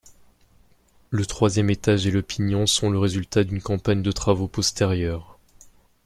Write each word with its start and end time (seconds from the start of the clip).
Le 1.11 1.27
troisième 1.27 1.69
étage 1.69 2.07
et 2.07 2.09
le 2.09 2.23
pignon 2.23 2.65
sont 2.65 2.89
le 2.89 2.97
résultat 2.97 3.43
d'une 3.43 3.61
campagne 3.61 4.01
de 4.01 4.11
travaux 4.11 4.47
postérieurs. 4.47 5.37